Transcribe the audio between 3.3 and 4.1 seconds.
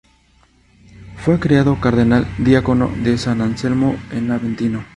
Anselmo